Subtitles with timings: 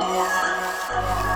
[0.00, 1.29] Yeah.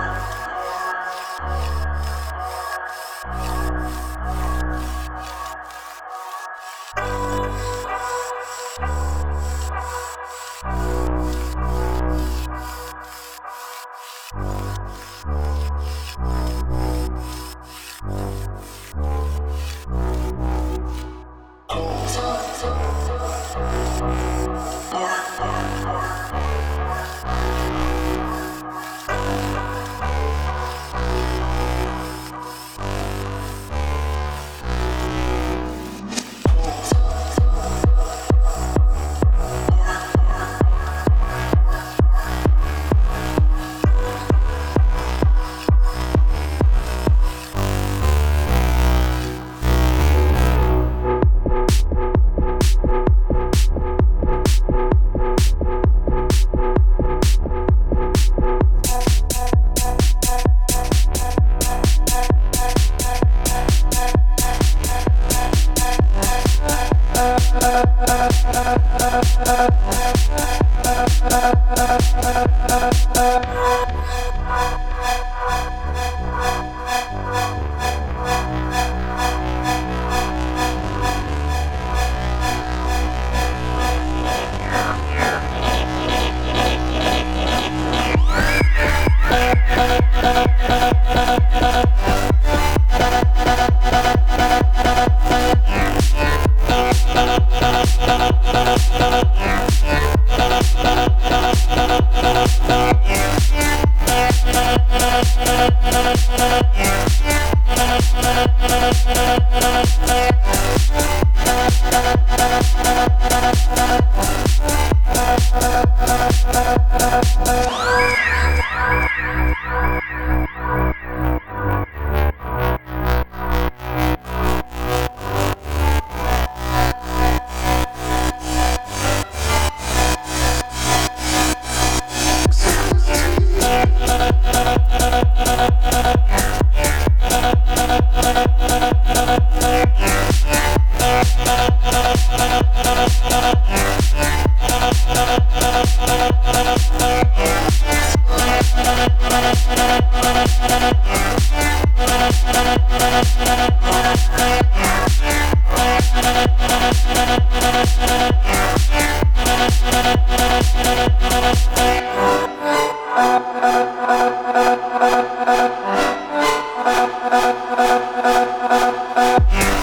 [169.25, 169.74] Yeah.